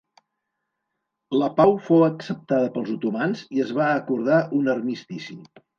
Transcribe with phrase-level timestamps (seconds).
[1.41, 5.43] La pau fou acceptada pels otomans i es va acordar un armistici.